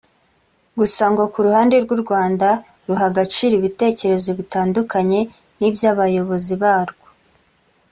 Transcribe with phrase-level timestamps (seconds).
[0.79, 2.47] gusa ngo ku ruhande rw’u Rwanda
[2.87, 5.19] ruha agaciro ibitekerezo bitandukanye
[5.59, 7.07] n’iby’abayobozi barwo